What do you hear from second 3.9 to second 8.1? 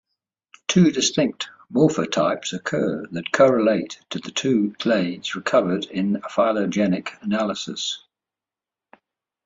to the two clades recovered in phylogenetic analysis.